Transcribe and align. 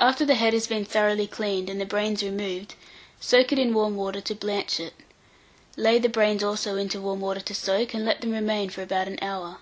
After 0.00 0.24
the 0.24 0.34
head 0.34 0.52
has 0.52 0.66
been 0.66 0.84
thoroughly 0.84 1.28
cleaned, 1.28 1.70
and 1.70 1.80
the 1.80 1.86
brains 1.86 2.24
removed, 2.24 2.74
soak 3.20 3.52
it 3.52 3.58
in 3.60 3.72
warm 3.72 3.94
water 3.94 4.20
to 4.20 4.34
blanch 4.34 4.80
it. 4.80 4.94
Lay 5.76 6.00
the 6.00 6.08
brains 6.08 6.42
also 6.42 6.74
into 6.74 7.00
warm 7.00 7.20
water 7.20 7.38
to 7.38 7.54
soak, 7.54 7.94
and 7.94 8.04
let 8.04 8.20
them 8.20 8.32
remain 8.32 8.70
for 8.70 8.82
about 8.82 9.06
an 9.06 9.20
hour. 9.22 9.58